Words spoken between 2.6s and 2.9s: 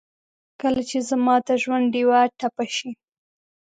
شي